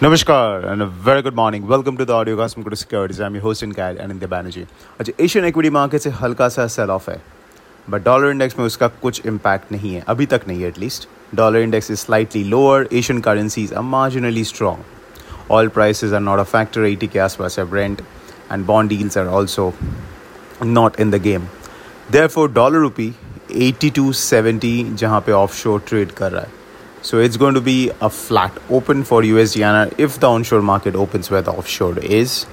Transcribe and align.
Namaskar 0.00 0.64
and 0.64 0.80
a 0.80 0.86
very 0.86 1.22
good 1.22 1.34
morning. 1.34 1.66
Welcome 1.66 1.96
to 1.96 2.04
the 2.04 2.12
audio 2.12 2.36
cast 2.36 2.54
from 2.54 2.76
Securities. 2.76 3.18
I'm 3.20 3.34
your 3.34 3.42
host 3.42 3.64
and 3.64 3.74
Banerjee. 3.74 4.66
अच्छा 5.00 5.12
Asian 5.24 5.44
equity 5.44 5.70
market 5.70 6.00
से 6.00 6.10
हल्का 6.20 6.48
सा 6.48 6.66
sell 6.66 6.90
off 6.90 7.10
है 7.10 7.20
but 7.90 8.04
dollar 8.04 8.30
index 8.30 8.58
में 8.58 8.64
उसका 8.64 8.88
कुछ 9.02 9.26
impact 9.26 9.72
नहीं 9.72 9.94
है, 9.94 10.02
अभी 10.08 10.26
तक 10.26 10.46
नहीं 10.48 10.62
है 10.62 10.68
at least 10.68 11.08
dollar 11.34 11.60
index 11.60 11.90
is 11.90 11.98
slightly 11.98 12.42
lower 12.44 12.88
Asian 12.92 13.20
currencies 13.20 13.72
are 13.72 13.82
marginally 13.94 14.44
strong 14.44 15.50
oil 15.52 15.68
prices 15.78 16.12
are 16.12 16.20
not 16.20 16.38
a 16.38 16.44
factor 16.52 16.84
eighty 16.86 17.06
के 17.06 17.18
आसपास 17.26 17.58
है 17.58 17.64
Brent 17.70 18.02
and 18.52 18.64
bond 18.66 18.90
deals 18.90 19.18
are 19.18 19.26
also 19.40 19.72
not 20.64 21.00
in 21.00 21.10
the 21.10 21.22
game 21.22 21.48
therefore 22.36 22.52
dollar 22.52 22.78
rupee 22.86 23.12
eighty 23.68 23.90
two 23.98 24.12
seventy 24.22 24.72
जहाँ 24.94 25.20
पे 25.26 25.32
of 25.42 25.56
शोर 25.62 25.82
trade 25.88 26.12
कर 26.22 26.32
रहा 26.32 26.42
है 26.42 26.56
So 27.00 27.18
it's 27.18 27.36
going 27.36 27.54
to 27.54 27.60
be 27.60 27.90
a 28.00 28.10
flat 28.10 28.56
open 28.68 29.04
for 29.04 29.22
USD 29.22 29.60
INR 29.62 29.94
if 29.98 30.18
the 30.18 30.28
onshore 30.28 30.62
market 30.62 30.96
opens 30.96 31.30
where 31.30 31.42
the 31.42 31.52
offshore 31.52 31.98
is. 32.00 32.44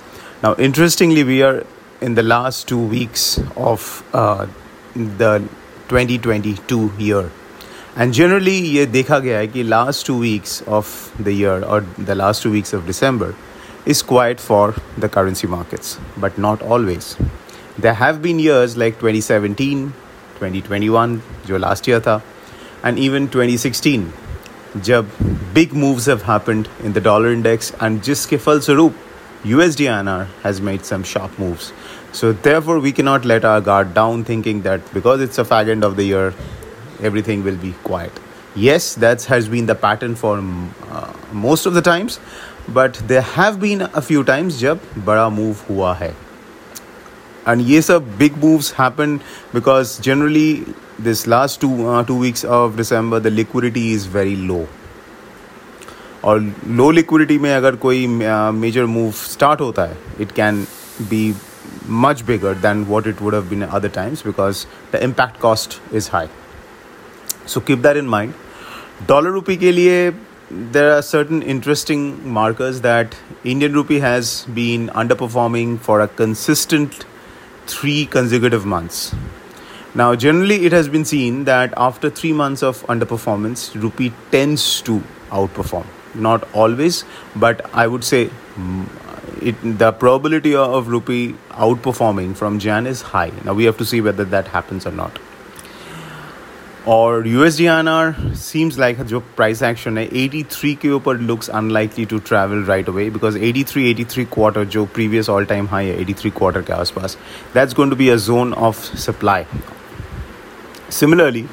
Now, 0.44 0.56
interestingly, 0.56 1.24
we 1.24 1.42
are 1.42 1.66
in 2.00 2.14
the 2.14 2.22
last 2.22 2.68
two 2.68 2.80
weeks 2.80 3.40
of 3.56 4.04
uh, 4.14 4.46
the 4.94 5.40
2022 5.88 6.94
year. 7.00 7.32
And 7.96 8.14
generally, 8.14 8.60
ये 8.76 8.86
देखा 8.86 9.20
गया 9.20 9.38
है 9.40 9.48
कि 9.48 9.64
last 9.68 10.06
two 10.06 10.18
weeks 10.20 10.62
of 10.68 11.12
the 11.20 11.34
year 11.34 11.64
or 11.64 11.82
the 11.98 12.14
last 12.14 12.44
two 12.44 12.52
weeks 12.52 12.74
of 12.74 12.86
December 12.86 13.34
is 13.86 14.04
quiet 14.04 14.40
for 14.40 14.76
the 14.98 15.10
currency 15.10 15.48
markets, 15.48 15.98
but 16.18 16.38
not 16.38 16.62
always. 16.62 17.16
There 17.80 17.94
have 17.94 18.22
been 18.22 18.38
years 18.40 18.78
like 18.78 19.00
2017, 19.00 19.94
2021, 20.40 21.22
जो 21.48 21.60
last 21.60 21.88
year 21.88 22.00
था, 22.00 22.22
and 22.84 23.00
even 23.00 23.28
2016 23.30 24.14
जब 24.77 25.07
big 25.55 25.73
moves 25.73 26.07
have 26.07 26.23
happened 26.23 26.69
in 26.85 26.93
the 26.93 27.01
dollar 27.01 27.33
index 27.33 27.73
and 27.81 28.03
जिसके 28.03 28.39
फलस्वरूप 28.39 28.95
USD 29.47 30.27
has 30.43 30.61
made 30.61 30.85
some 30.85 31.03
sharp 31.03 31.39
moves. 31.39 31.73
So 32.13 32.33
therefore 32.33 32.79
we 32.79 32.93
cannot 32.93 33.25
let 33.25 33.45
our 33.45 33.61
guard 33.61 33.95
down 33.95 34.25
thinking 34.25 34.63
that 34.63 34.93
because 34.93 35.23
it's 35.23 35.39
a 35.39 35.45
fag 35.45 35.71
end 35.71 35.83
of 35.83 35.97
the 35.97 36.05
year, 36.05 36.35
everything 37.01 37.43
will 37.43 37.57
be 37.57 37.73
quiet. 37.83 38.13
Yes, 38.55 38.95
that 38.97 39.25
has 39.25 39.49
been 39.49 39.67
the 39.67 39.75
pattern 39.75 40.15
for 40.15 40.39
uh, 40.91 41.13
most 41.33 41.67
of 41.67 41.75
the 41.75 41.81
times, 41.81 42.21
but 42.69 42.95
there 43.07 43.23
have 43.23 43.61
been 43.61 43.83
a 43.95 44.03
few 44.03 44.25
times 44.25 44.61
जब 44.61 44.79
बड़ा 44.99 45.31
move 45.33 45.65
हुआ 45.71 45.95
है. 45.95 46.15
And 47.47 47.63
yes, 47.63 47.89
a 47.89 48.01
big 48.01 48.37
moves 48.37 48.73
happen 48.73 49.23
because 49.55 49.99
generally 49.99 50.67
this 50.99 51.27
last 51.27 51.61
two 51.61 51.89
uh, 51.89 52.03
two 52.05 52.17
weeks 52.17 52.45
of 52.45 52.77
December 52.77 53.21
the 53.21 53.31
liquidity 53.31 53.93
is 53.93 54.07
very 54.19 54.37
low. 54.53 54.67
और 56.25 56.41
लो 56.79 56.91
liquidity 56.91 57.39
में 57.39 57.53
अगर 57.55 57.77
कोई 57.83 58.07
major 58.07 58.87
move 58.87 59.11
start 59.19 59.61
होता 59.61 59.83
है 59.83 59.97
it 60.21 60.33
can 60.33 60.67
be 61.11 61.23
much 62.03 62.25
bigger 62.27 62.55
than 62.55 62.87
what 62.89 63.07
it 63.07 63.21
would 63.21 63.35
have 63.35 63.49
been 63.51 63.63
at 63.63 63.71
other 63.71 63.89
times 63.89 64.23
because 64.23 64.67
the 64.91 65.03
impact 65.03 65.39
cost 65.41 65.81
is 65.93 66.09
high. 66.09 66.29
So 67.47 67.61
keep 67.61 67.83
that 67.83 67.97
in 67.97 68.07
mind. 68.07 68.35
Dollar 69.07 69.33
rupee 69.33 69.57
ke 69.57 69.73
liye 69.79 70.15
there 70.51 70.93
are 70.93 71.03
certain 71.03 71.43
interesting 71.43 72.05
markers 72.39 72.81
that 72.83 73.17
Indian 73.45 73.73
rupee 73.73 74.01
has 74.01 74.47
been 74.55 74.89
underperforming 74.89 75.79
for 75.79 76.01
a 76.01 76.09
consistent 76.09 77.05
three 77.67 78.07
consecutive 78.07 78.67
months. 78.67 79.15
Now, 79.96 80.14
generally, 80.14 80.66
it 80.66 80.74
has 80.74 80.90
been 80.90 81.06
seen 81.06 81.46
that 81.46 81.74
after 81.78 82.10
three 82.10 82.34
months 82.34 82.62
of 82.62 82.86
underperformance, 82.88 83.82
rupee 83.82 84.12
tends 84.30 84.82
to 84.82 85.02
outperform. 85.30 85.86
Not 86.14 86.46
always, 86.54 87.06
but 87.36 87.70
I 87.74 87.88
would 87.88 88.04
say 88.04 88.30
mm, 88.56 88.88
it, 89.42 89.56
the 89.80 89.94
probability 89.94 90.54
of 90.54 90.90
rupee 90.90 91.36
outperforming 91.52 92.36
from 92.36 92.60
Jan 92.60 92.86
is 92.86 93.02
high. 93.02 93.32
Now, 93.46 93.54
we 93.54 93.64
have 93.64 93.78
to 93.78 93.86
see 93.86 94.02
whether 94.02 94.26
that 94.26 94.50
happens 94.50 94.86
or 94.86 94.92
not. 94.92 95.18
Or 96.86 97.24
USD 97.24 97.66
INR 97.66 98.38
seems 98.38 98.78
like 98.78 99.00
a 99.00 99.04
seems 99.04 99.04
like 99.04 99.04
जो 99.04 99.24
83 100.14 100.76
के 100.76 100.90
ऊपर 100.90 101.28
looks 101.28 101.50
unlikely 101.50 102.06
to 102.06 102.20
travel 102.20 102.62
right 102.64 102.88
away 102.88 103.10
because 103.10 103.36
83 103.36 103.90
83 103.90 104.26
quarter, 104.26 104.66
जो 104.66 104.88
previous 104.94 105.30
all 105.30 105.46
time 105.46 105.68
high 105.68 105.86
है 105.86 105.98
83 106.00 106.32
quarter 106.32 106.62
के 106.62 106.74
आसपास 106.74 107.18
that's 107.54 107.74
going 107.74 107.90
to 107.90 107.96
be 107.96 108.10
a 108.10 108.20
zone 108.20 108.54
of 108.54 108.76
supply. 108.76 109.46
Similarly, 110.90 111.48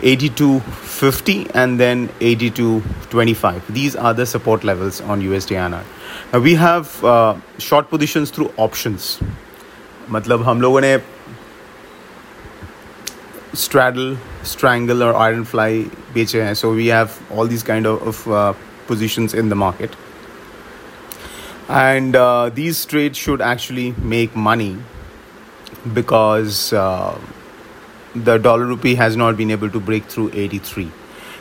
82.50 0.00 1.50
and 1.54 1.80
then 1.80 2.08
82.25. 2.20 3.66
These 3.68 3.96
are 3.96 4.12
the 4.12 4.26
support 4.26 4.64
levels 4.64 5.00
on 5.00 5.22
USD 5.22 5.56
INR. 5.56 5.84
Now 6.32 6.40
we 6.40 6.54
have 6.54 7.02
uh, 7.04 7.36
short 7.58 7.88
positions 7.88 8.30
through 8.30 8.52
options. 8.56 9.18
मतलब 10.10 10.42
हम 10.42 10.60
लोगों 10.60 10.80
ने 10.80 10.98
straddle, 13.54 14.16
strangle 14.42 15.02
or 15.02 15.14
iron 15.14 15.44
fly 15.44 15.84
बेचे 16.14 16.42
हैं. 16.42 16.54
So 16.54 16.72
we 16.72 16.88
have 16.88 17.18
all 17.30 17.46
these 17.46 17.62
kind 17.62 17.86
of, 17.86 18.02
of 18.02 18.28
uh, 18.28 18.52
positions 18.86 19.34
in 19.34 19.48
the 19.48 19.54
market. 19.54 19.96
And 21.68 22.14
uh, 22.14 22.50
these 22.50 22.84
trades 22.84 23.16
should 23.16 23.40
actually 23.40 23.94
make 23.98 24.36
money 24.36 24.76
because 25.94 26.72
uh, 26.72 27.18
the 28.14 28.38
dollar 28.38 28.66
rupee 28.66 28.94
has 28.94 29.16
not 29.16 29.36
been 29.36 29.50
able 29.50 29.70
to 29.70 29.80
break 29.80 30.04
through 30.04 30.30
83 30.32 30.90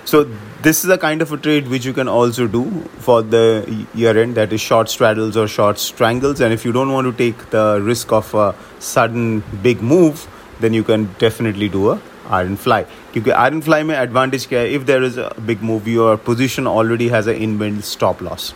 so 0.05 0.25
this 0.61 0.83
is 0.83 0.89
a 0.89 0.97
kind 0.97 1.21
of 1.21 1.31
a 1.31 1.37
trade 1.37 1.67
which 1.67 1.85
you 1.85 1.93
can 1.93 2.07
also 2.07 2.47
do 2.47 2.69
for 2.99 3.21
the 3.21 3.85
year 3.93 4.17
end 4.17 4.35
that 4.35 4.51
is 4.51 4.59
short 4.59 4.89
straddles 4.89 5.37
or 5.37 5.47
short 5.47 5.79
strangles. 5.79 6.41
And 6.41 6.53
if 6.53 6.65
you 6.65 6.73
don't 6.73 6.91
want 6.91 7.07
to 7.07 7.13
take 7.13 7.49
the 7.51 7.79
risk 7.81 8.11
of 8.11 8.33
a 8.33 8.53
sudden 8.79 9.43
big 9.61 9.81
move 9.81 10.27
then 10.59 10.73
you 10.73 10.83
can 10.83 11.13
definitely 11.19 11.69
do 11.69 11.91
a 11.91 12.01
iron 12.27 12.55
fly. 12.55 12.85
Because 13.13 13.33
iron 13.33 13.61
fly 13.61 13.83
may 13.83 13.95
advantage 13.95 14.51
if 14.51 14.85
there 14.85 15.03
is 15.03 15.17
a 15.17 15.33
big 15.45 15.61
move 15.61 15.87
your 15.87 16.17
position 16.17 16.67
already 16.67 17.07
has 17.09 17.27
an 17.27 17.37
inbuilt 17.37 17.83
stop 17.83 18.21
loss. 18.21 18.53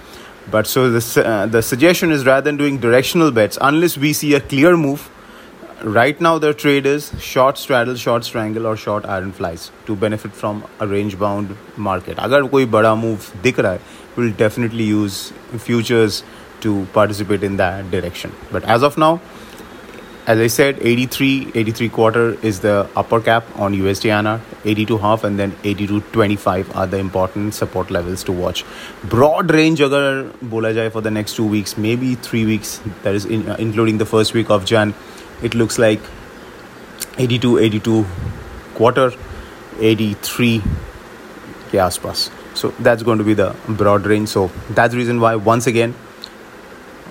But 0.50 0.68
so 0.68 0.90
the, 0.90 1.26
uh, 1.26 1.46
the 1.48 1.62
suggestion 1.62 2.12
is 2.12 2.26
rather 2.26 2.42
than 2.42 2.58
doing 2.58 2.78
directional 2.78 3.32
bets 3.32 3.58
unless 3.60 3.98
we 3.98 4.14
see 4.14 4.34
a 4.36 4.40
clear 4.40 4.78
move 4.78 5.10
right 5.84 6.20
now 6.20 6.38
their 6.40 6.54
trade 6.54 6.86
is 6.86 7.12
short 7.20 7.58
straddle 7.58 7.96
short 7.96 8.24
strangle 8.26 8.66
or 8.66 8.76
short 8.76 9.06
iron 9.06 9.32
flies 9.32 9.72
to 9.86 9.96
benefit 9.96 10.32
from 10.32 10.66
a 10.80 10.88
range 10.88 11.20
bound 11.20 11.56
market. 11.76 12.18
agar 12.18 12.48
koi 12.48 12.66
bada 12.66 13.00
move 13.00 13.32
hai 13.44 13.80
we'll 14.16 14.32
definitely 14.34 14.84
use 14.84 15.32
futures 15.60 16.24
to 16.62 16.88
participate 16.94 17.44
in 17.44 17.58
that 17.58 17.92
direction. 17.92 18.32
But 18.52 18.64
as 18.64 18.82
of 18.82 18.98
now 18.98 19.22
as 20.26 20.40
I 20.40 20.48
said, 20.48 20.80
83, 20.82 21.54
83 21.56 21.88
quarter 21.88 22.34
is 22.46 22.60
the 22.60 22.90
upper 22.98 23.22
cap 23.22 23.46
on 23.56 23.74
USD 23.74 24.10
INR, 24.10 24.42
82 24.66 24.98
half, 24.98 25.24
and 25.24 25.40
then 25.40 25.56
82 25.64 26.02
25 26.02 26.76
are 26.76 26.86
the 26.86 26.98
important 26.98 27.54
support 27.54 27.90
levels 27.90 28.26
to 28.26 28.34
watch. 28.34 28.66
Broad 29.06 29.54
range, 29.54 29.80
agar 29.80 30.24
bola 30.42 30.74
jai 30.74 30.90
for 30.90 31.00
the 31.00 31.10
next 31.10 31.38
two 31.38 31.46
weeks, 31.48 31.78
maybe 31.78 32.16
three 32.16 32.46
weeks, 32.46 32.82
that 33.04 33.16
is 33.16 33.24
in, 33.24 33.48
uh, 33.48 33.56
including 33.58 34.00
the 34.00 34.06
first 34.06 34.34
week 34.34 34.50
of 34.50 34.66
Jan 34.66 34.94
it 35.43 35.55
looks 35.55 35.79
like 35.79 36.01
82 37.19 37.59
82 37.59 38.05
quarter 38.75 39.11
83 39.81 40.61
के 41.73 41.79
आसपास 41.79 42.31
so 42.61 42.69
that's 42.87 43.03
going 43.09 43.19
to 43.19 43.25
be 43.25 43.35
the 43.35 43.45
broad 43.81 44.07
range 44.13 44.29
so 44.29 44.41
that's 44.79 44.93
the 44.95 44.99
reason 44.99 45.21
why 45.21 45.35
once 45.37 45.67
again 45.71 45.95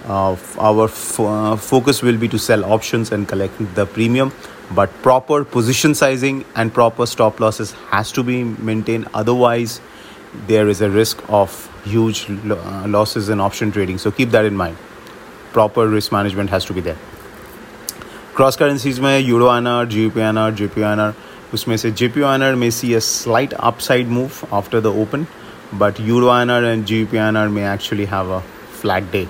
uh, 0.08 0.36
our 0.60 0.86
f- 0.86 1.20
uh, 1.20 1.56
focus 1.56 2.02
will 2.02 2.18
be 2.18 2.28
to 2.28 2.40
sell 2.40 2.66
options 2.76 3.12
and 3.12 3.28
collect 3.28 3.64
the 3.80 3.86
premium 3.86 4.32
but 4.80 4.94
proper 5.08 5.44
position 5.56 5.96
sizing 6.02 6.44
and 6.56 6.74
proper 6.74 7.06
stop 7.06 7.40
losses 7.40 7.72
has 7.96 8.12
to 8.12 8.24
be 8.24 8.44
maintained 8.72 9.08
otherwise 9.14 9.80
there 10.52 10.68
is 10.76 10.82
a 10.82 10.90
risk 10.90 11.24
of 11.30 11.58
huge 11.86 12.22
lo- 12.30 12.60
uh, 12.74 12.88
losses 12.88 13.30
in 13.30 13.40
option 13.50 13.72
trading 13.72 13.98
so 13.98 14.12
keep 14.12 14.30
that 14.38 14.46
in 14.46 14.56
mind 14.56 14.78
proper 15.58 15.88
risk 15.88 16.12
management 16.12 16.50
has 16.58 16.66
to 16.66 16.74
be 16.74 16.82
there 16.82 16.98
Cross 18.37 18.57
currencies 18.57 18.99
में 19.01 19.19
euro 19.19 19.55
N 19.57 19.67
R 19.67 19.87
G 19.95 20.09
P 20.15 20.21
N 20.21 20.39
R 20.39 20.53
G 20.55 20.67
P 20.75 20.81
N 20.81 21.01
R 21.01 21.15
उसमें 21.55 21.77
से 21.77 21.91
G 21.91 22.09
P 22.09 22.21
N 22.35 22.43
R 22.43 22.55
में 22.63 22.71
see 22.79 22.95
a 22.95 23.01
slight 23.01 23.53
upside 23.53 24.09
move 24.19 24.45
after 24.57 24.81
the 24.81 24.87
open 25.03 25.27
but 25.75 26.01
euro 26.09 26.37
N 26.41 26.51
R 26.51 26.65
and 26.65 26.85
G 26.87 27.05
P 27.13 27.17
N 27.29 27.37
R 27.37 27.49
में 27.49 27.65
actually 27.73 28.05
have 28.13 28.37
a 28.37 28.43
flat 28.77 29.11
day. 29.13 29.29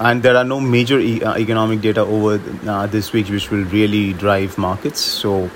And 0.00 0.22
there 0.22 0.36
are 0.36 0.44
no 0.44 0.60
major 0.60 0.98
e- 0.98 1.22
uh, 1.22 1.36
economic 1.36 1.80
data 1.80 2.00
over 2.00 2.40
uh, 2.66 2.86
this 2.86 3.12
week 3.12 3.28
which 3.28 3.50
will 3.50 3.64
really 3.64 4.12
drive 4.12 4.58
markets. 4.58 5.00
So 5.00 5.50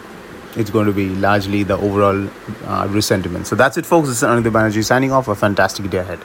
it's 0.56 0.70
going 0.70 0.86
to 0.86 0.92
be 0.92 1.08
largely 1.08 1.62
the 1.62 1.76
overall 1.76 2.28
uh, 2.66 2.86
risk 2.90 3.08
sentiment. 3.08 3.46
So 3.46 3.56
that's 3.56 3.76
it, 3.76 3.86
folks. 3.86 4.08
This 4.08 4.18
is 4.18 4.28
Anindya 4.28 4.52
Banerjee 4.58 4.84
signing 4.84 5.12
off. 5.12 5.28
A 5.28 5.34
fantastic 5.34 5.90
day 5.90 5.98
ahead. 5.98 6.20